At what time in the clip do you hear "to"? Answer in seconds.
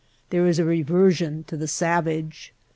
1.43-1.55